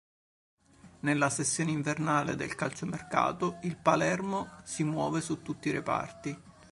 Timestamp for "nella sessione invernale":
1.01-2.35